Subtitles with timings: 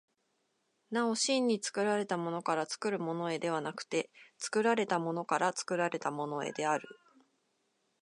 [0.89, 6.89] なお真に作られたものから作るものへではなくて、作られたものから作られたものへである。